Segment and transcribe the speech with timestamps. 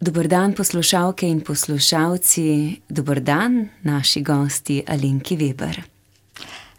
[0.00, 5.80] Dober dan, poslušalke in poslušalci, dober dan, naši gosti Alenki Weber.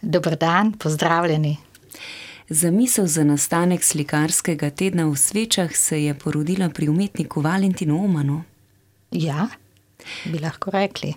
[0.02, 1.58] Dober dan, pozdravljeni.
[2.50, 8.44] Zamisel za nastanek slikarskega tedna v svečah se je porodila pri umetniku Valentinu Omanu.
[9.12, 9.48] Ja,
[10.26, 11.14] bi lahko rekli.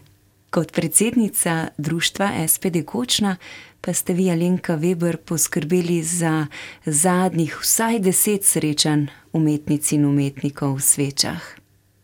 [0.50, 3.36] Kot predsednica društva SPD Kočna
[3.80, 6.46] pa ste vi, Alenka Weber, poskrbeli za
[6.86, 11.59] zadnjih vsaj deset srečanj umetnic in umetnikov v svečah.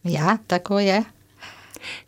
[0.09, 1.05] Ja, tako je.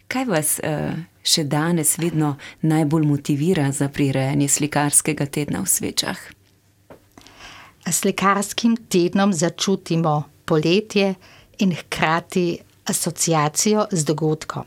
[0.08, 6.20] Kaj vas uh, še danes vedno najbolj motivira za prirejanje slikarskega tedna v svečah?
[7.88, 11.14] Slikarskim tednom začutimo poletje
[11.58, 14.64] in hkrati asociacijo z dogodkom,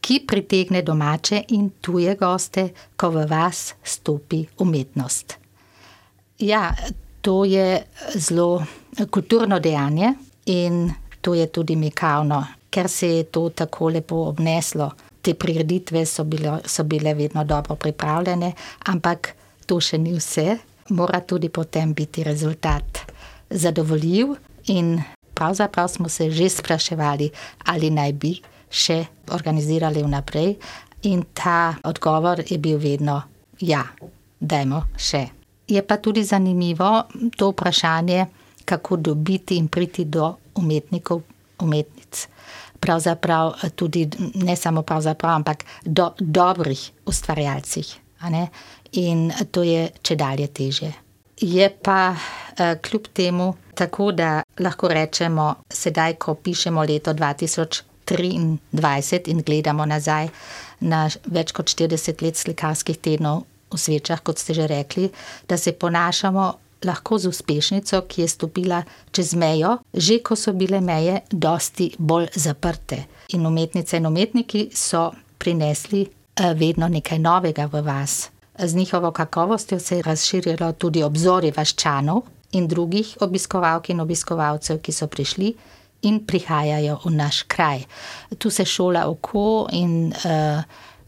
[0.00, 5.36] ki pritegne domače in tuje goste, ko v vas stopi umetnost.
[6.38, 6.70] Ja,
[7.20, 7.82] to je
[8.14, 8.64] zelo
[9.10, 10.14] kulturno dejanje
[10.46, 14.90] in to je tudi mikavno, ker se je to tako lepo obneslo.
[15.22, 18.52] Te prireditve so bile, so bile vedno dobro pripravljene,
[18.86, 19.34] ampak
[19.66, 20.58] to še ni vse
[20.90, 22.98] mora tudi potem biti rezultat
[23.50, 24.26] zadovoljiv,
[24.66, 25.02] in
[25.34, 27.30] pravzaprav smo se že spraševali,
[27.64, 28.34] ali naj bi
[28.70, 30.56] še organizirali vnaprej,
[31.02, 33.22] in ta odgovor je bil vedno:
[33.60, 33.84] ja,
[34.40, 35.26] dajmo še.
[35.68, 37.04] Je pa tudi zanimivo
[37.36, 38.26] to vprašanje,
[38.64, 41.22] kako dobiti in priti do umetnikov,
[41.58, 41.99] umetnic.
[42.80, 47.84] Pravzaprav tudi ne samo pravzaprav, ampak do dobrih ustvarjalcev.
[48.92, 50.92] In to je če dalje težje.
[51.40, 52.16] Je pa
[52.82, 59.86] kljub temu tako, da lahko rečemo, sedaj, ko pišemo leto dva tisoč triindvajset in gledamo
[59.86, 60.28] nazaj
[60.80, 65.10] na več kot štirideset let slikarskih tednov v svečah, kot ste že rekli,
[65.48, 66.52] da se ponašamo
[66.84, 68.82] lahko z uspešnico, ki je stopila
[69.12, 73.04] čez mejo, že ko so bile meje dosti bolj zaprte.
[73.36, 76.06] In umetnice in umetniki so prinesli
[76.56, 78.30] vedno nekaj novega v vas.
[78.58, 82.22] Z njihovo kakovostjo se je razširilo tudi obzorje vaščanov
[82.52, 85.54] in drugih obiskovalk in obiskovalcev, ki so prišli
[86.02, 87.84] in prihajajo v naš kraj.
[88.38, 90.12] Tu se šola oko in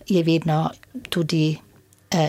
[0.08, 0.70] je vedno
[1.10, 1.58] tudi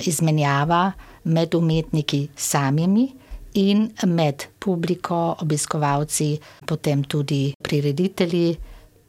[0.06, 0.92] izmenjava
[1.24, 3.23] med umetniki samimi
[3.54, 8.58] in med publiko, obiskovalci, potem tudi prireditelji,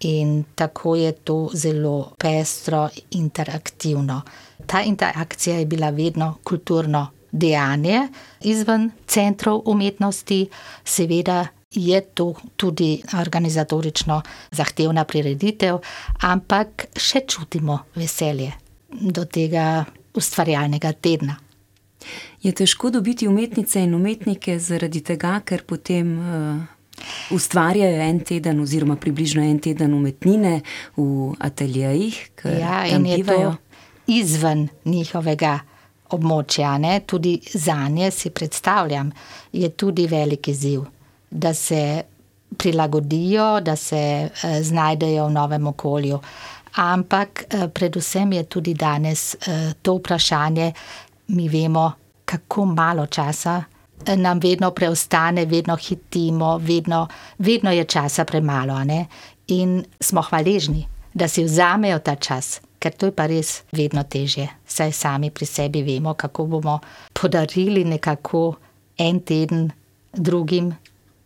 [0.04, 4.20] in tako je to zelo pestro, interaktivno.
[4.66, 8.08] Ta interakcija je bila vedno kulturno dejanje
[8.40, 10.48] izven centrov umetnosti,
[10.84, 15.78] seveda je to tudi organizatorično zahtevna prireditev,
[16.20, 18.52] ampak še čutimo veselje
[18.88, 19.84] do tega
[20.14, 21.36] ustvarjalnega tedna.
[22.44, 26.10] Je težko dobiti umetnice in umetnike zaradi tega, ker potem
[27.32, 30.58] ustvarjajo en teden oziroma približno en teden umetnine
[30.96, 33.54] v ateljejih, ker tam bivajo?
[34.12, 35.54] Izven njihovega
[36.12, 39.08] območja, ne, tudi zanje, si predstavljam,
[39.52, 40.84] je tudi velik izziv,
[41.30, 41.80] da se
[42.60, 44.28] prilagodijo, da se
[44.62, 46.20] znajdejo v novem okolju.
[46.76, 49.32] Ampak predvsem je tudi danes
[49.82, 50.72] to vprašanje,
[51.32, 51.92] mi vemo,
[52.24, 53.62] kako malo časa
[54.16, 57.08] nam vedno preostane, vedno hitimo, vedno,
[57.38, 58.80] vedno je časa premalo.
[59.46, 64.48] In smo hvaležni, da si vzamejo ta čas, ker to je pa res vedno težje,
[64.66, 66.78] saj sami pri sebi vemo, kako bomo
[67.12, 68.54] podarili nekako
[68.98, 69.70] en teden
[70.12, 70.74] drugim,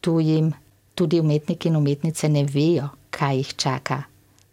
[0.00, 0.52] tujim,
[0.94, 4.02] tudi umetniki in umetnice ne vejo, kaj jih čaka.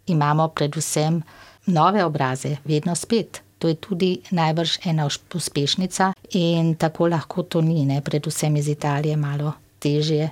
[0.06, 1.22] Imamo predvsem
[1.66, 3.45] nove obraze, vedno spet.
[3.58, 9.16] To je tudi najbrž ena uspešnica in tako lahko to ni, ne, predvsem iz Italije
[9.16, 10.30] malo težje,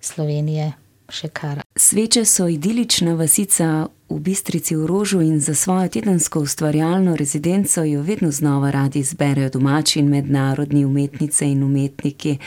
[0.00, 0.72] Slovenije
[1.08, 1.62] še kar.
[1.76, 8.02] Sveče so idilična vasica v Bistrici v Rožu in za svojo tedensko ustvarjalno rezidenco jo
[8.02, 12.38] vedno znova radi izberejo domači in mednarodni umetnice in umetniki.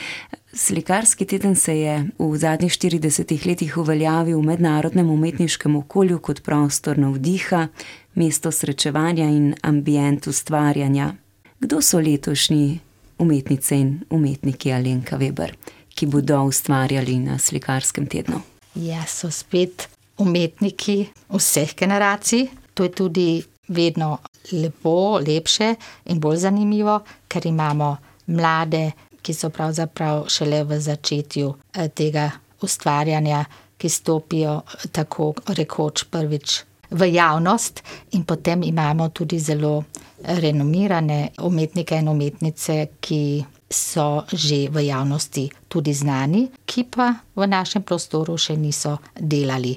[0.52, 6.98] Slikarski teden se je v zadnjih štiridesetih letih uveljavil v mednarodnem umetniškem okolju kot prostor
[6.98, 7.68] navdiha,
[8.18, 11.14] mesto srečevanja in ambient ustvarjanja.
[11.60, 12.80] Kdo so letošnji
[13.18, 15.54] umetnice in umetniki, Alenka Weber,
[15.94, 18.40] ki bodo ustvarjali na slikarskem tednu?
[18.74, 19.88] Ja, so spet
[20.18, 22.48] umetniki vseh generacij.
[22.74, 24.18] To je tudi vedno
[24.52, 25.74] lepo, lepše
[26.06, 28.92] in bolj zanimivo, ker imamo mlade,
[29.22, 31.54] ki so pravzaprav šele v začetju
[31.94, 32.30] tega
[32.62, 33.44] ustvarjanja,
[33.78, 34.60] ki stopijo
[34.92, 39.84] tako rekoč prvič v javnost, in potem imamo tudi zelo
[40.24, 47.82] renomirane umetnike in umetnice, ki so že v javnosti tudi znani, ki pa v našem
[47.82, 49.76] prostoru še niso delali.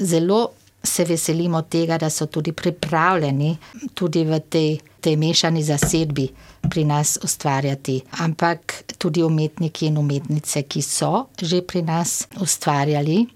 [0.00, 0.52] zelo
[0.86, 3.56] se veselimo tega, da so tudi pripravljeni
[3.94, 6.28] tudi v tej, tej mešani zasedbi
[6.70, 8.02] pri nas ustvarjati.
[8.22, 13.26] Ampak tudi umetniki in umetnice, ki so že pri nas ustvarjali,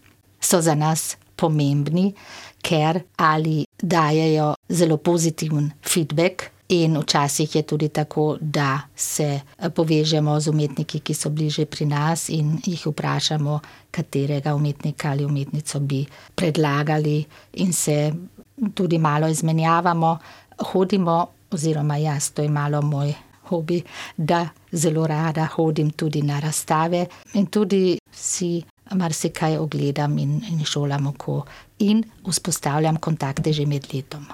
[0.40, 2.14] so za nas pomembni,
[2.62, 6.50] ker ali dajejo zelo pozitiven feedback.
[6.70, 9.40] In včasih je tudi tako, da se
[9.74, 13.56] povežemo z umetniki, ki so bliže pri nas, in jih vprašamo,
[13.90, 16.04] katerega umetnika ali umetnico bi
[16.34, 18.12] predlagali, in se
[18.74, 20.18] tudi malo izmenjavamo.
[20.70, 23.14] Hodimo, oziroma jaz, to je malo moj
[23.50, 23.82] hobi,
[24.16, 28.62] da zelo rada hodim tudi na razstave in tudi si
[28.94, 31.44] marsikaj ogledam in, in šolam oko,
[31.78, 34.26] in vzpostavljam kontakte že med letom.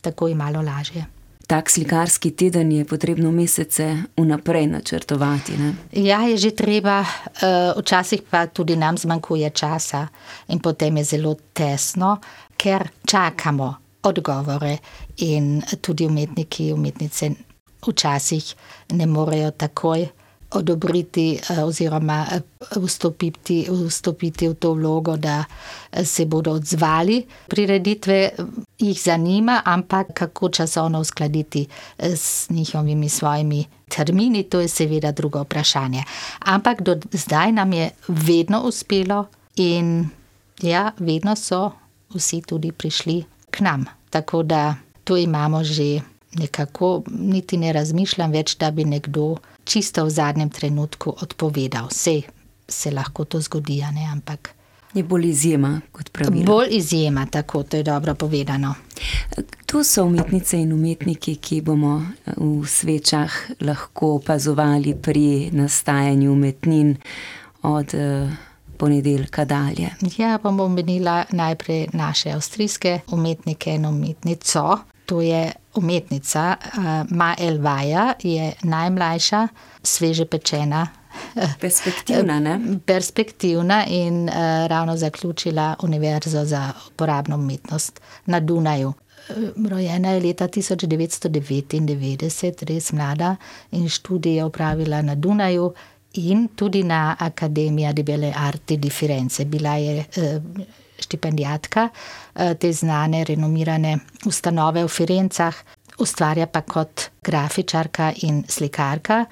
[0.00, 1.06] Tako je malo lažje.
[1.46, 5.52] Tak slikarski teden je potrebno mesece vnaprej načrtovati.
[5.58, 5.74] Ne?
[5.92, 10.06] Ja, je že treba, eh, včasih pa tudi nam zmanjkuje časa,
[10.48, 12.16] in potem je zelo tesno,
[12.56, 14.78] ker čakamo odgovore,
[15.16, 17.30] in tudi umetniki, umetnice
[17.86, 18.54] včasih
[18.92, 20.08] ne morejo takoj
[20.54, 22.40] odobriti, eh, oziroma eh,
[22.76, 27.26] vstopiti, vstopiti v to vlogo, da eh, se bodo odzvali.
[27.48, 28.30] Prireditve
[28.78, 31.66] jih zanima, ampak kako časovno uskladiti
[31.98, 36.04] s njihovimi svojimi termini, to je seveda drugo vprašanje.
[36.38, 39.26] Ampak do zdaj nam je vedno uspelo,
[39.56, 40.08] in
[40.62, 41.72] ja, vedno so
[42.14, 43.84] vsi tudi prišli k nam.
[44.10, 46.00] Tako da to imamo že
[46.32, 51.88] nekako, niti ne razmišljam več, da bi nekdo čisto v zadnjem trenutku odpovedal.
[51.90, 52.22] Vse
[52.68, 54.08] se lahko to zgodi, ne?
[54.12, 54.54] ampak.
[54.94, 56.44] Je bolj izjema kot pravilo.
[56.44, 58.74] Bolj izjema, tako to je dobro povedano.
[59.66, 62.02] Tu so umetnice in umetniki, ki bomo
[62.36, 66.96] v svečah lahko opazovali pri nastajanju umetnin
[67.62, 67.94] od
[68.76, 69.90] ponedeljka dalje.
[70.18, 74.78] Ja, bom omenila najprej naše avstrijske umetnike in umetnico.
[75.12, 76.56] To je umetnica
[77.10, 79.48] Ma Elvaja, je najmlajša,
[79.82, 80.86] sveže pečena.
[81.60, 82.60] Perspektivna, ne?
[82.86, 84.28] Perspektivna in
[84.68, 88.92] ravno zaključila Univerzo za uporabno umetnost na Dunaju.
[89.68, 93.36] Rojena je leta tisoč devetsto devetindevetdeset, res mlada,
[93.70, 95.74] in študij je opravila na Dunaju
[96.12, 99.44] in tudi na Accademia di Belle Arti di Firenze.
[99.44, 100.04] Bila je
[101.02, 101.88] štipendiatka
[102.32, 105.56] te znane, renomirane ustanove v Firencah,
[105.98, 109.24] ustvarja pa kot grafičarka in slikarka.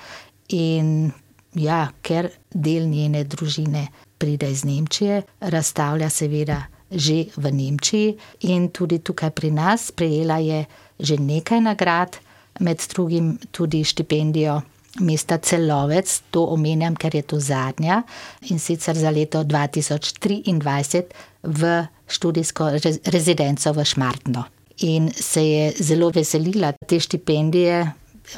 [0.58, 1.10] In
[1.54, 3.86] ja, ker del njene družine
[4.18, 8.16] pride iz Nemčije, razstavlja seveda že v Nemčiji
[8.50, 9.92] in tudi tukaj pri nas.
[9.94, 10.66] Prejela je
[10.98, 12.18] že nekaj nagrad,
[12.60, 14.60] med drugim tudi štipendijo
[14.98, 18.02] mesta Celovec, to omenjam, ker je to zadnja,
[18.50, 22.70] in sicer za leto dva tisoč triindvajset v študijsko
[23.14, 24.44] rezidenco v Šmartno.
[24.90, 27.92] In se je zelo veselila te štipendije,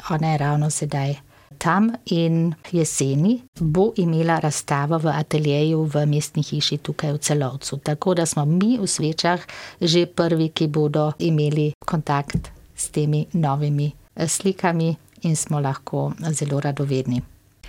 [0.09, 1.15] ona je ravno sedaj
[1.57, 7.77] tam, in jeseni bo imela razstavo v ateljeju v Mestni hiši tukaj v Celovcu.
[7.77, 9.39] Tako da smo mi v Svečah
[9.81, 13.91] že prvi, ki bodo imeli kontakt s temi novimi
[14.27, 17.21] slikami in smo lahko zelo radovedni.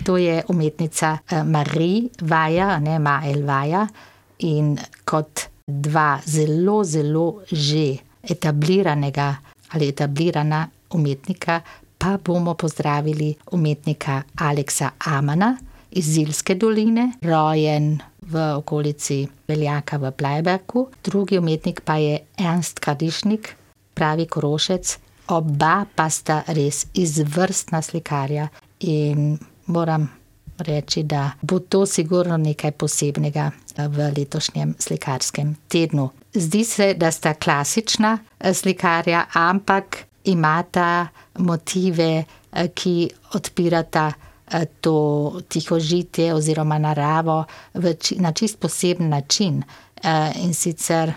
[0.03, 3.87] To je umetnica Marie Vaja, ne Ma Elvaja,
[4.39, 4.75] in
[5.05, 9.35] kot dva zelo, zelo že etabliranega
[9.69, 11.61] ali etablirana umetnika
[11.97, 15.57] pa bomo pozdravili umetnika Aleksa Amana
[15.91, 20.87] iz Ziljske doline, rojen v okolici Veljaka v Bleibergu.
[21.03, 23.55] Drugi umetnik pa je Ernst Kadišnik,
[23.93, 24.99] pravi Korošec.
[25.27, 28.47] Oba pa sta res izvrstna slikarja
[28.79, 30.09] in moram
[30.57, 36.09] reči, da bo to sigurno nekaj posebnega v letošnjem slikarskem tednu.
[36.33, 38.17] Zdi se, da sta klasična
[38.53, 41.07] slikarja, ampak imata
[41.39, 42.23] motive,
[42.73, 44.11] ki odpirata
[44.81, 47.43] to tihožitje oziroma naravo
[48.17, 49.63] na čisto poseben način.
[50.35, 51.13] in sicer,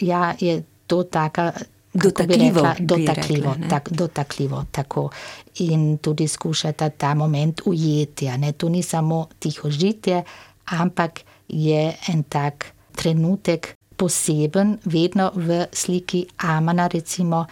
[0.00, 1.52] ja, je to taka,
[1.94, 3.56] Dotakljivo, dotakljivo,
[3.90, 5.10] dotakljivo, tako.
[5.58, 10.22] In tudi skušata ta moment ujeti, ne, to ni samo tihožitje,
[10.64, 17.44] ampak je en tak trenutek poseben, vedno v sliki Amana, recimo,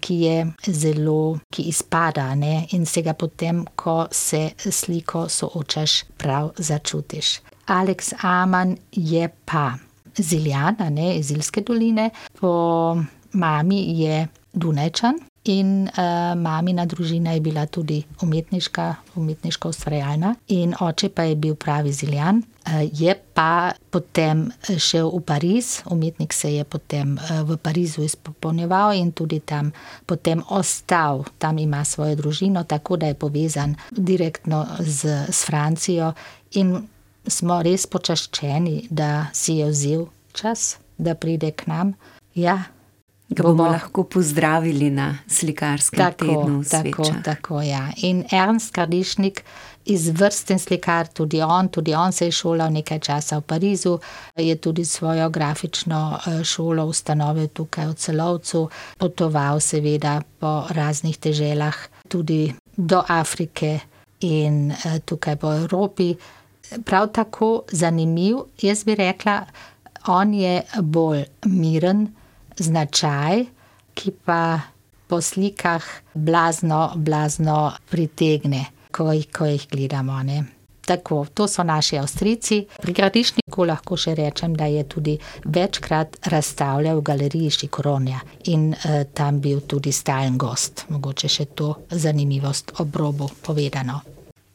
[0.00, 6.52] ki je zelo, ki izpada, ne, in se ga potem, ko se sliko soočaš, prav
[6.56, 7.40] začutiš.
[7.66, 9.72] Aleks Aman je pa
[10.18, 12.96] Ziljan, a ne, iz Ziljske doline, po
[13.32, 21.08] mami je Dunajčan In uh, mamina družina je bila tudi umetniška, umetniško ustvarjalna, in oče
[21.08, 22.42] pa je bil pravi ziljan.
[22.66, 28.92] Uh, je pa potem šel v Pariz, umetnik se je potem uh, v Parizu izpopolnjeval
[28.92, 29.72] in tudi tam
[30.06, 31.24] potem ostal.
[31.38, 36.12] Tam ima svojo družino, tako da je povezan direktno z, z Francijo.
[36.60, 36.76] In
[37.26, 40.04] smo res počaščeni, da si je vzel
[40.36, 41.94] čas, da pride k nam.
[42.34, 42.58] Ja,
[43.30, 46.64] Ga bomo lahko pozdravili na slikarskem tako, tednu.
[46.70, 47.88] Tako, tako, ja.
[48.02, 49.44] In Ernst Kardišnik,
[49.84, 53.98] izvrsten slikar, tudi on, tudi on se je šolal nekaj časa v Parizu,
[54.36, 58.68] je tudi svojo grafično eh, šolo ustanovil tukaj v Celovcu,
[58.98, 61.76] potoval seveda po raznih teželah,
[62.08, 63.78] tudi do Afrike
[64.20, 66.14] in eh, tukaj po Evropi.
[66.84, 69.44] Prav tako zanimiv, jaz bi rekla,
[70.06, 72.08] on je bolj miren
[72.60, 73.44] značaj,
[73.94, 74.60] ki pa
[75.10, 78.64] po slikah blazno, blazno pritegne,
[78.94, 80.22] ko jih, ko jih gledamo.
[80.22, 80.44] Ne.
[80.86, 82.64] Tako, to so naši Avstrijci.
[82.82, 89.04] Pri Gradišniku lahko še rečem, da je tudi večkrat razstavljal v galeriji Šikoronja in eh,
[89.14, 90.86] tam bil tudi stalen gost.
[90.90, 94.00] Mogoče še to zanimivost ob robu povedano.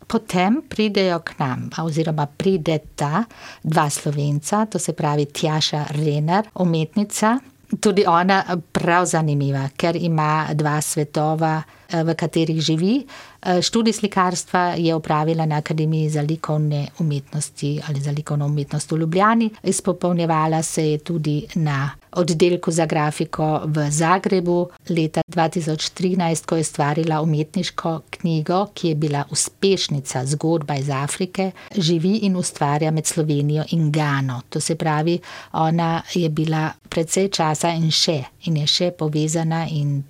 [0.07, 3.23] Potem pridejo k nam, oziroma prideta
[3.63, 7.39] dva slovenca, to se pravi Tjaša Renar, umetnica,
[7.79, 13.05] tudi ona prav zanimiva, ker ima dva svetova, v katerih živi.
[13.45, 18.97] Eh, študij slikarstva je opravila na Akademiji za likovne umetnosti ali za likovno umetnost v
[18.97, 19.49] Ljubljani.
[19.63, 27.21] Izpopolnjevala se je tudi na oddelku za grafiko v Zagrebu leta 2013, ko je ustvarila
[27.21, 33.91] umetniško knjigo, ki je bila uspešnica zgodba iz Afrike, živi in ustvarja med Slovenijo in
[33.91, 34.41] Gano.
[34.49, 35.19] To se pravi,
[35.51, 40.03] ona je bila precej časa in še, in je še povezana in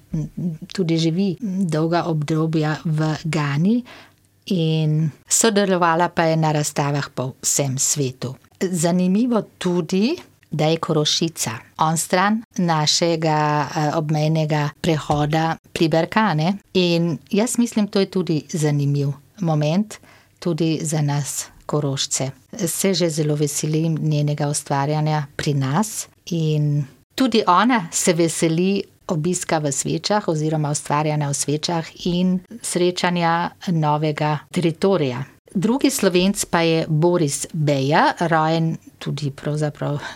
[0.73, 1.35] tudi živi
[1.65, 3.83] dolga obdobja v Gani.
[4.45, 8.35] In sodelovala pa je na razstavah po vsem svetu.
[8.61, 10.15] Zanimivo tudi,
[10.51, 16.53] da je Korošica, on stran našega eh, obmejnega prehoda pri Berkane.
[16.73, 19.97] In jaz mislim, to je tudi zanimiv moment,
[20.39, 22.31] tudi za nas, Korošce.
[22.67, 28.83] Se že zelo veselim njenega ustvarjanja pri nas in tudi ona se veseli.
[29.07, 35.23] Obiska v svečah, oziroma ustvarjanja v svečah, in srečanja novega teritorija.
[35.55, 39.31] Drugi slovenc pa je Boris Beja, rojen tudi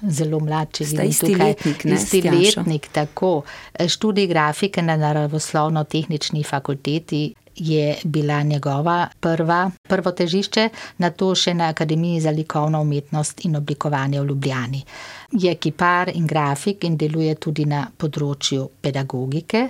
[0.09, 2.89] zelo mlad, če se zdaj letnik, ne isti letnik.
[2.91, 3.43] Tako
[3.87, 11.69] študij grafike na naravoslovno-tehnični fakulteti je bila njegova prva, prvo težišče, na to še na
[11.69, 14.83] Akademiji za likovno umetnost in oblikovanje v Ljubljani.
[15.31, 19.69] Je kipar in grafik in deluje tudi na področju pedagogike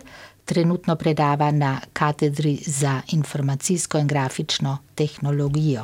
[0.49, 5.83] trenutno predava na katedri za informacijsko in grafično tehnologijo.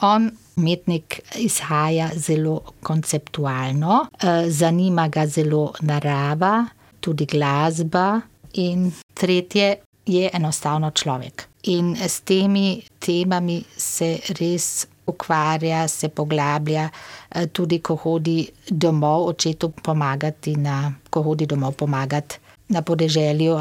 [0.00, 6.66] On, umetnik, izhaja zelo konceptualno, eh, zanima ga zelo narava,
[7.00, 8.20] tudi glasba,
[8.56, 9.76] in tretje
[10.06, 11.48] je enostavno človek.
[11.62, 14.86] In s temi temami se res.
[15.06, 16.88] Ukvarja se, poglablja,
[17.30, 23.54] eh, tudi ko hodi domov, očetu pomagati, na, ko hodi domov pomagati na podeželju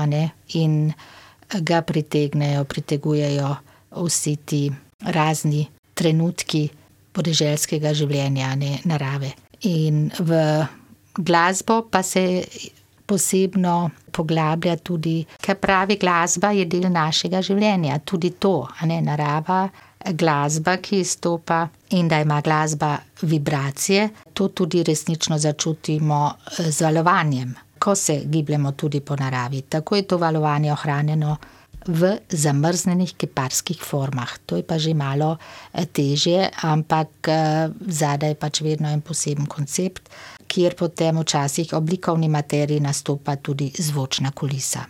[0.57, 0.93] in
[1.61, 3.55] ga pritegnejo, pritegujejo
[3.91, 6.69] vsi ti razni trenutki
[7.13, 9.31] podeželskega življenja, ne narave.
[9.69, 10.65] In v
[11.15, 12.43] glasbo pa se
[13.05, 19.65] posebno poglablja tudi, ker pravi glasba je del našega življenja, tudi to, a ne narava.
[20.05, 21.63] Glasba, ki izstopa,
[21.97, 22.91] in da ima glasba
[23.25, 26.19] vibracije, to tudi resnično začutimo
[26.59, 29.62] z valovanjem ko se gibljemo tudi po naravi.
[29.62, 31.38] Tako je to valovanje ohranjeno
[31.85, 34.38] v zamrznenih kiparskih formah.
[34.45, 35.38] To je pa že malo
[35.74, 40.09] eh, težje, ampak eh, zadaj je pač vedno en poseben koncept,
[40.55, 44.85] kjer potem včasih oblikovni materiji nastopa tudi zvočna kulisa.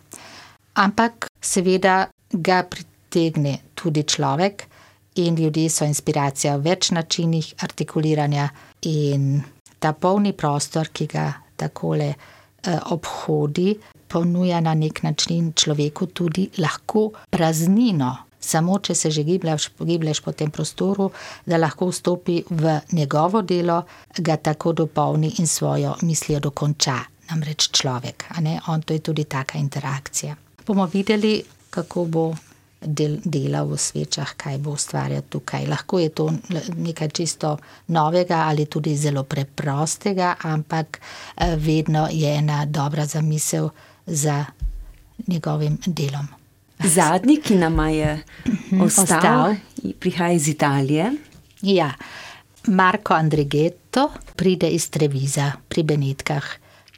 [0.75, 4.67] Ampak seveda ga pritegne tudi človek.
[5.15, 8.49] In ljudje so inspiracija v več načinih artikuliranja,
[8.83, 9.37] in
[9.79, 12.09] ta polni prostor, ki ga takole
[12.65, 18.15] Eh, obhodi, ponuja na nek način človeku tudi lahko praznino.
[18.45, 21.09] Samo, če se že giblješ, giblješ po tem prostoru,
[21.45, 23.81] da lahko vstopi v njegovo delo,
[24.17, 26.99] ga tako dopolni in svojo mislijo dokonča.
[27.29, 28.27] Namreč človek,
[28.67, 30.35] on to je tudi taka interakcija.
[30.67, 32.25] Bomo videli, kako bo
[32.81, 35.65] del, dela v svečah, kaj bo ustvarjal tukaj.
[35.67, 36.29] Lahko je to
[36.77, 43.69] nekaj čisto novega ali tudi zelo preprostega, ampak eh, vedno je ena dobra zamisel
[44.05, 44.45] za
[45.27, 46.44] njegovim delom.
[46.87, 48.23] Zadnji, ki nam je
[48.81, 49.55] ostal, ostal.
[49.99, 51.11] prihaja iz Italije.
[51.61, 51.91] Ja,
[52.67, 56.45] Marko Andrigetto pride iz Treviza pri Benetkah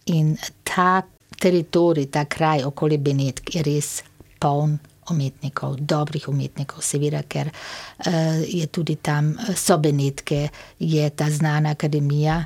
[0.05, 1.01] in ta
[1.39, 4.03] teritorij, ta kraj okoli Benetk je res
[4.39, 4.77] poln
[5.11, 12.41] umetnikov, dobrih umetnikov, seveda, ker uh, je tudi tam so Benetke, je ta znana akademija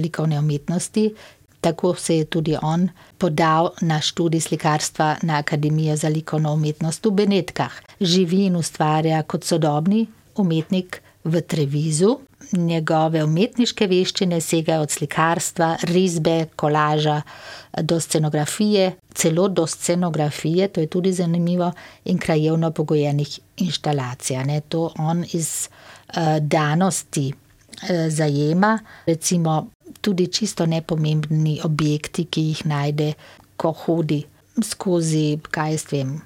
[0.00, 1.08] likovne umetnosti.
[1.66, 7.10] Tako se je tudi on podal na študij slikarstva na Akademijo za likovno umetnost v
[7.10, 7.72] Benetkah.
[8.00, 10.06] Živi in ustvarja kot sodobni
[10.36, 12.12] umetnik v Trevizu.
[12.52, 17.22] Njegove umetniške veščine segajo od slikarstva, risbe, kolaža
[17.82, 21.72] do scenografije, celo do scenografije, to je tudi zanimivo,
[22.04, 24.44] in krajevno pogojenih inštalacij.
[24.44, 29.66] Ne, to on iz uh, danosti uh, zajema, recimo
[30.00, 33.12] tudi čisto nepomembni objekti, ki jih najde,
[33.56, 34.24] ko hodi
[34.62, 36.16] skozi, kaj jaz vem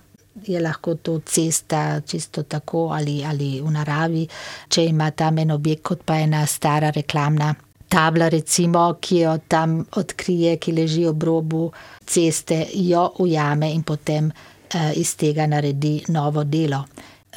[0.47, 4.23] je lahko to cesta, čisto tako ali, ali v naravi,
[4.69, 7.55] če ima tam en objekt, kot pa ena stara reklamna
[7.91, 11.65] tabla, recimo, ki jo tam odkrije, ki leži ob robu
[12.07, 16.85] ceste, jo ujame in potem eh, iz tega naredi novo delo.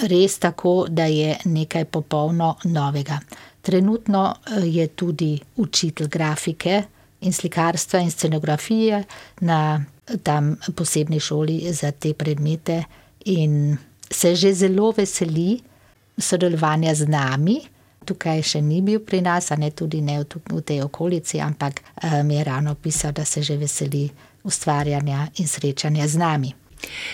[0.10, 3.20] Res tako, da je nekaj popolno novega.
[3.64, 6.84] Trenutno eh, je tudi učitelj grafike
[7.22, 9.04] in slikarstva in scenografije
[9.42, 9.86] na
[10.24, 12.84] tam posebni šoli za te predmete
[13.26, 13.78] in
[14.12, 15.62] se že zelo veseli
[16.18, 17.62] sodelovanja z nami.
[18.06, 22.24] Tukaj še ni bil pri nas, a ne tudi ne v tej okolici, ampak eh,
[22.24, 24.10] mi je ravno pisal, da se že veseli
[24.44, 26.54] ustvarjanja in srečanja z nami.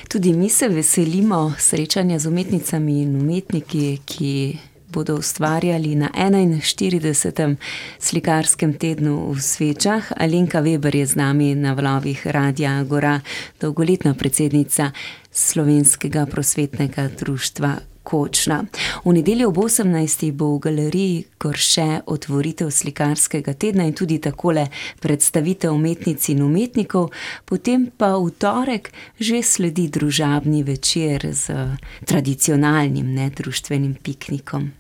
[0.10, 4.58] Tudi mi se veselimo srečanja z umetnicami in umetniki, ki
[4.90, 7.56] bodo ustvarjali na 41.
[8.00, 10.12] slikarskem tednu v Svečah.
[10.18, 13.22] Alenka Weber je z nami na valovih Radia Gora,
[13.62, 14.92] dolgoletna predsednica
[15.40, 18.64] Slovenskega prosvetnega društva Kočna.
[19.06, 20.32] V nedeljo ob 18.
[20.32, 24.68] bo v galeriji Gorše otvoritev slikarskega tedna in tudi takole
[25.00, 27.10] predstavitev umetnic in umetnikov,
[27.46, 34.72] potem pa v torek že sledi družabni večer z tradicionalnim nedruštvenim piknikom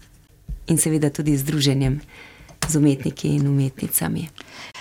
[0.68, 2.02] in seveda tudi združenjem
[2.68, 4.28] z umetniki in umetnicami.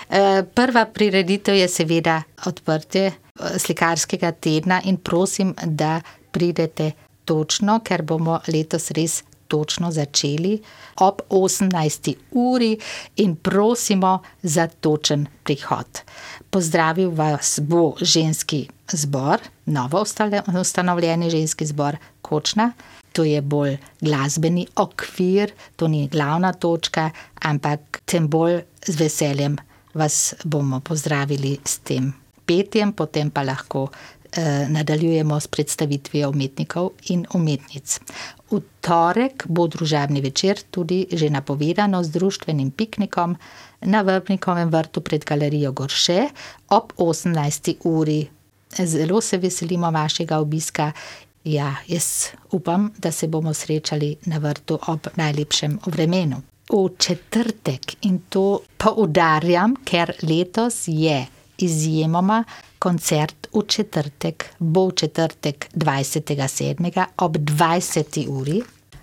[0.09, 6.91] Eh, prva prireditev je seveda odprtje eh, slikarskega tedna in prosim, da pridete
[7.25, 10.61] točno, ker bomo letos res točno začeli
[11.01, 12.13] ob 18.
[12.31, 12.77] uri
[13.15, 16.01] in prosimo za točen prihod.
[16.49, 20.03] Pozdravil vas bo ženski zbor, novo
[20.61, 22.71] ustanovljeni ženski zbor Kočna.
[23.13, 27.09] To je bolj glasbeni okvir, to ni glavna točka,
[27.41, 29.57] ampak tem bolj z veseljem
[29.93, 32.13] vas bomo pozdravili s tem
[32.49, 37.99] petjem, potem pa lahko eh, nadaljujemo s predstavitvijo umetnikov in umetnic.
[38.49, 43.37] V torek bo družabni večer tudi že napovedano z društvenim piknikom
[43.81, 46.29] na Vrpnikovem vrtu pred galerijo Gorše
[46.69, 47.75] ob 18.
[47.83, 48.27] uri.
[48.77, 50.91] Zelo se veselimo vašega obiska.
[51.43, 56.41] Ja, jaz upam, da se bomo srečali na vrtu ob najlepšem vremenu.
[56.69, 61.25] V četrtek in to poudarjam, ker letos je
[61.59, 62.43] izjemoma
[62.79, 67.05] koncert v četrtek, bo v četrtek 27.
[67.17, 68.27] ob 20.
[68.27, 68.61] uri.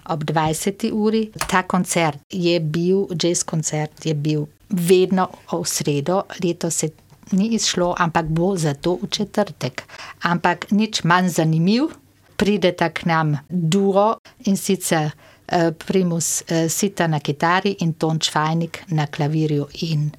[0.09, 0.93] Ob 20.
[0.93, 6.91] uri ta koncert je bil, jazz koncert je bil vedno v sredo, letos se
[7.33, 9.83] ni izšlo, ampak bo zato v četrtek.
[10.23, 11.91] Ampak nič manj zanimiv,
[12.37, 18.85] prideta k nam duo in sicer uh, Primus uh, Sita na kitari in Ton Čvajnik
[18.89, 20.11] na klavirju in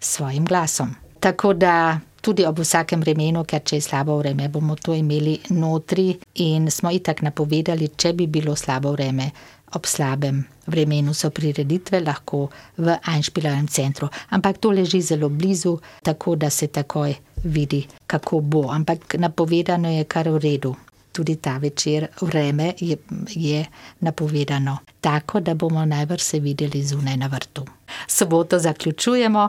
[0.00, 1.03] svojim glasom.
[1.24, 6.10] Tako da tudi ob vsakem vremenu, ker če je slabo vreme, bomo to imeli notri
[6.44, 9.30] in smo itak napovedali, če bi bilo slabo vreme.
[9.74, 12.44] Ob slabem vremenu so prireditve lahko
[12.76, 18.66] v Einšpilovem centru, ampak to leži zelo blizu, tako da se takoj vidi, kako bo.
[18.70, 20.74] Ampak napovedano je kar v redu
[21.14, 22.96] tudi ta večer, vreme je,
[23.30, 23.64] je
[24.00, 27.64] napovedano tako, da bomo najbrž se videli zunaj na vrtu.
[28.06, 29.48] Soboto zaključujemo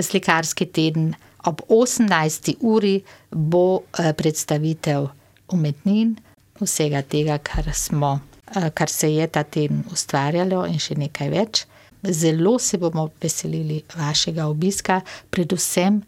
[0.00, 2.54] slikarski teden, ob 18.
[2.60, 5.06] uri bo eh, predstavitev
[5.52, 6.16] umetnin,
[6.60, 8.20] vsega tega, kar, smo,
[8.56, 11.64] eh, kar se je ta teden ustvarjalo in še nekaj več.
[12.02, 16.00] Zelo se bomo veselili vašega obiska, predvsem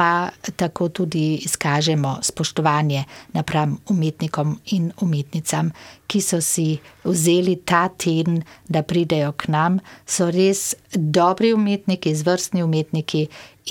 [0.00, 5.68] pa tako tudi izkažemo spoštovanje napram umetnikom in umetnicam,
[6.06, 12.62] ki so si vzeli ta teden, da pridejo k nam, so res dobri umetniki, izvrstni
[12.62, 13.26] umetniki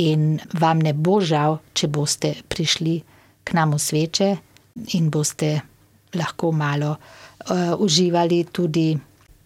[0.06, 3.02] in vam ne bo žal, če boste prišli
[3.44, 4.30] k nam v sveče.
[4.94, 5.62] in boste
[6.15, 8.98] lahko malo uh, uživali tudi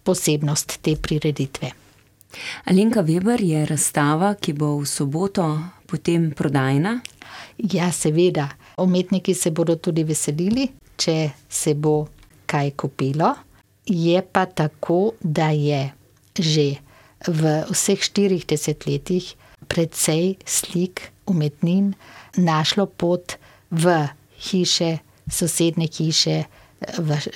[0.02, 1.70] posebnost te prireditve.
[2.64, 5.46] Alenka Weber je razstava, ki bo v soboto
[5.86, 7.00] potem prodajna.
[7.58, 8.48] Ja, seveda.
[8.78, 12.06] Umetniki se bodo tudi veselili, če se bo
[12.46, 13.34] kaj kupilo.
[13.86, 15.92] Je pa tako, da je
[16.34, 16.74] že
[17.28, 19.34] v vseh štirih desetletjih
[19.70, 21.94] precej slik umetnin
[22.36, 23.36] našlo pot
[23.70, 24.98] v hiše,
[25.30, 26.44] sosedne hiše,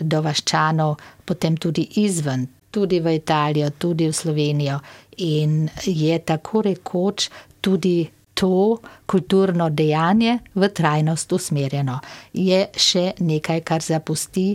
[0.01, 4.81] do Vaščanov, potem tudi izven, tudi v Italijo, tudi v Slovenijo.
[5.25, 7.31] In je tako rekoč
[7.61, 8.09] tudi
[8.39, 11.99] to kulturno dejanje v trajnost usmerjeno.
[12.33, 14.53] Je še nekaj, kar zapusti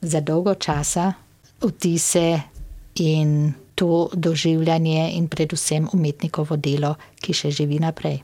[0.00, 1.12] za dolgo časa
[1.60, 2.40] vtise
[3.04, 8.22] in to doživljanje, in predvsem umetnikovo delo, ki še živi naprej.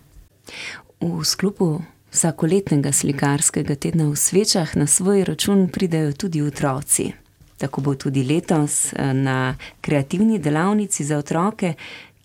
[1.01, 1.69] V sklopu
[2.13, 7.11] vsakoletnega slikarskega tedna v svečah na svoj račun pridejo tudi otroci.
[7.57, 11.75] Tako bo tudi letos eh, na kreativni delavnici za otroke,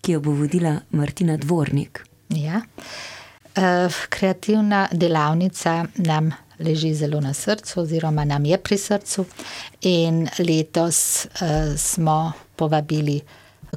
[0.00, 2.11] ki jo bo vodila Martina Dvornik.
[2.36, 2.62] Ja.
[3.56, 9.24] Uh, kreativna delavnica nam leži zelo na srcu, oziroma nam je pri srcu,
[9.80, 13.20] in letos uh, smo povabili,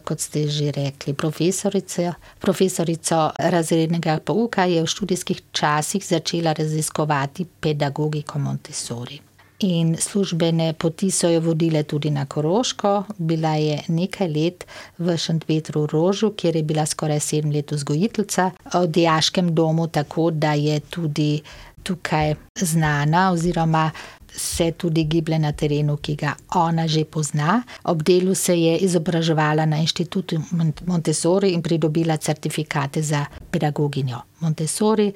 [0.04, 7.46] kot ste že rekli, profesorico, profesorico razrednega pouka, ki je v študijskih časih začela raziskovati
[7.60, 9.35] pedagogiko Montessori.
[9.60, 14.65] In službene poti so jo vodile tudi na Koroško, bila je nekaj let
[14.98, 20.54] v Šentvetru Rožu, kjer je bila skoraj sedem let vzgojiteljica, v dijaškem domu, tako da
[20.54, 21.41] je tudi
[21.84, 23.91] tukaj znana, oziroma
[24.38, 27.63] se tudi giblje na terenu, ki ga ona že pozna.
[27.84, 30.41] Ob delu se je izobraževala na inštitutu
[30.86, 35.13] Montessori in pridobila certifikate za pedagoginjo Montessori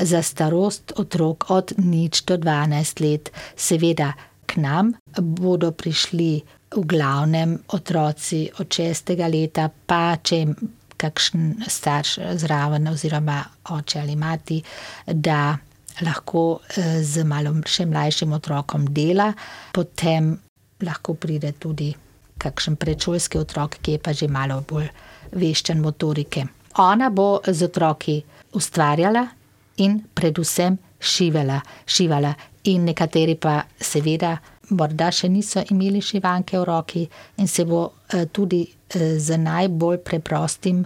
[0.00, 3.30] za starost otrok od nič do 12 let.
[3.56, 4.12] Seveda
[4.46, 9.10] k nam bodo prišli v glavnem otroci od 6.
[9.26, 10.54] leta, pa če jim
[11.00, 13.40] kakšen starš zraven, oziroma
[13.74, 14.60] oče ali mati,
[15.06, 15.56] da
[16.06, 19.32] lahko eh, z malo še mlajšim otrokom dela,
[19.74, 20.36] potem
[20.86, 21.90] lahko pride tudi
[22.40, 24.88] kakšen predšolski otrok, ki je pa že malo bolj
[25.34, 26.46] veščen motorike.
[26.78, 29.26] Ona bo z otroki ustvarjala
[29.76, 32.34] in predvsem šivala, šivala.
[32.64, 34.36] In nekateri pa seveda
[34.70, 37.06] morda še niso imeli šivanke v roki
[37.38, 40.84] in se bo eh, tudi eh, z najbolj preprostim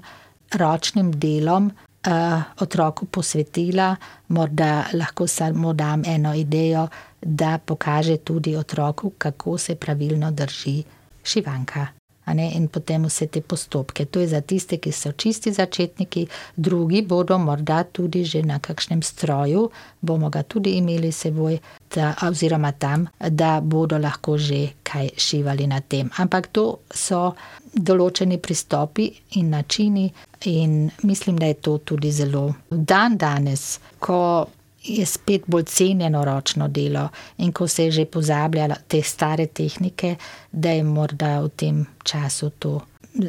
[0.54, 1.72] ročnim delom
[2.06, 3.96] uh, otroku posvetila,
[4.28, 6.88] morda lahko samo dam eno idejo,
[7.20, 10.82] da pokaže tudi otroku, kako se pravilno drži
[11.24, 11.86] šivanka.
[12.26, 14.06] In potem vse te postopke.
[14.06, 19.02] To je za tiste, ki so čisti začetniki, drugi bodo morda tudi že na kakšnem
[19.02, 19.68] stroju,
[20.00, 21.58] bomo ga tudi imeli seboj,
[21.94, 26.10] da, oziroma tam, da bodo lahko že kaj šivali na tem.
[26.16, 27.34] Ampak to so
[27.74, 30.08] določeni pristopi in načini,
[30.46, 34.46] in mislim, da je to tudi zelo dan danes, ko
[34.84, 40.16] je spet bolj cenjeno ročno delo in ko se je že pozabljalo te stare tehnike,
[40.52, 42.80] da je morda v tem času to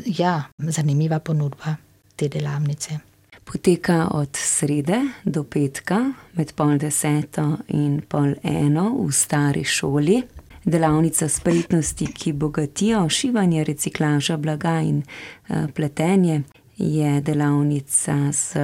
[0.05, 1.75] ja, zanimiva ponudba
[2.15, 2.99] te delavnice.
[3.43, 5.99] Poteka od srede do petka,
[6.33, 10.23] med pol deseto in pol eno v stari šoli.
[10.65, 16.41] Delavnica spretnosti, ki bogatijo šivanje, reciklaža blaga in uh, pletenje,
[16.77, 18.55] je delavnica z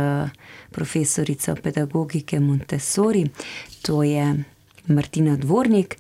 [0.71, 3.30] profesorico pedagogike Montessori,
[3.82, 4.43] to je
[4.88, 5.97] Martina Dvornik.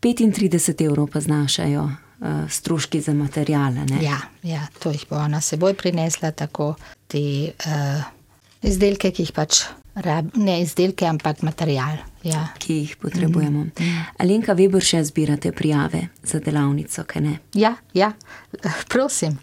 [0.00, 3.86] 35 evrov pa znašajo uh, stroški za materijale.
[4.02, 6.74] Ja, ja, to jih bo ona seboj prinesla, tako
[7.06, 8.04] te uh,
[8.62, 9.64] izdelke, ki jih pač
[10.34, 11.98] ne izdelke, ampak material.
[12.22, 12.48] Ja.
[12.58, 13.58] Ki jih potrebujemo.
[13.58, 14.04] Mm -hmm.
[14.18, 17.38] Alenka, Weber, še zbirate prijave za delavnico, kaj ne?
[17.54, 18.12] Ja, ja.
[18.92, 19.38] prosim.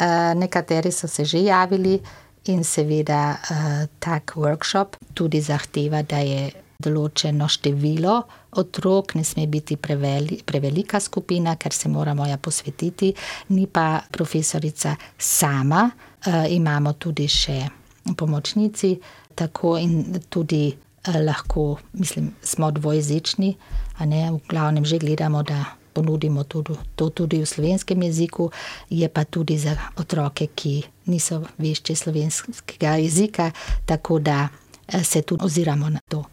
[0.00, 2.00] Uh, nekateri so se že javili
[2.44, 9.76] in seveda uh, tak workshop tudi zahteva, da je določeno število otrok, ne sme biti
[9.76, 13.14] preveli, prevelika skupina, ker se moramo ja posvetiti.
[13.48, 15.90] Ni pa profesorica sama,
[16.26, 17.68] uh, imamo tudi še
[18.16, 18.98] pomočnici
[19.34, 23.56] tako in tudi lahko, mislim, smo dvojezični,
[23.98, 28.50] a ne v glavnem že gledamo, da ponudimo tudi, to tudi v slovenskem jeziku,
[28.90, 33.50] je pa tudi za otroke, ki niso vešči slovenskega jezika,
[33.86, 34.48] tako da
[34.88, 36.24] eh, se tudi oziramo na to.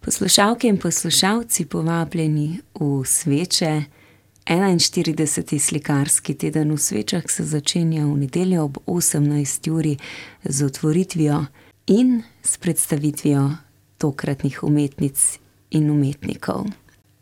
[0.00, 3.82] Poslušalke in poslušalci, povabljeni v sveče.
[4.44, 5.58] 41.
[5.58, 9.70] slikarski teden v svečah se začenja v nedeljo ob 18.
[9.70, 9.96] uri
[10.44, 11.46] z otvoritvijo
[11.86, 13.63] in s predstavitvijo
[13.98, 15.38] tokratnih umetnic
[15.70, 16.66] in umetnikov.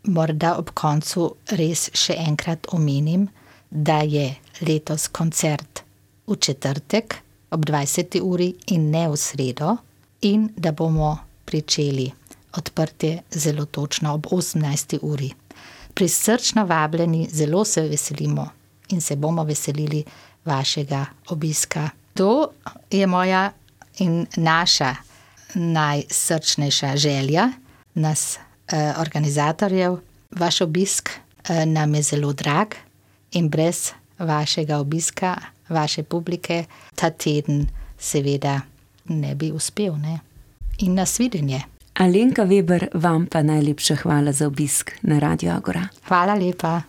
[0.05, 3.29] Morda ob koncu res še enkrat omenim,
[3.71, 4.35] da je
[4.67, 5.85] letos koncert
[6.27, 7.17] v četrtek
[7.53, 8.21] ob 20.
[8.21, 9.77] uri in ne v sredo,
[10.23, 12.11] in da bomo pričeli
[12.57, 14.99] odprtje zelo točno ob 18.
[15.03, 15.31] uri.
[15.95, 18.49] Prisrčno vabljeni, zelo se veselimo
[18.89, 20.05] in se bomo veselili
[20.45, 21.91] vašega obiska.
[22.15, 22.49] To
[22.91, 23.53] je moja
[23.99, 24.95] in naša
[25.55, 27.49] najsrčnejša želja,
[27.95, 28.39] nas,
[28.69, 29.99] eh, organizatorjev.
[30.31, 32.75] Vaš obisk eh, nam je zelo drag
[33.33, 35.37] in brez vašega obiska,
[35.69, 37.67] vaše publike, ta teden,
[37.99, 38.61] seveda,
[39.05, 39.97] ne bi uspel.
[39.97, 40.19] Ne?
[40.79, 41.61] In nasvidenje.
[41.95, 45.89] Alenka Weber, vam pa najlepša hvala za obisk na Radio Agora.
[46.09, 46.83] Hvala lepa.